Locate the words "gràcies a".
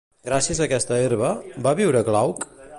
0.29-0.63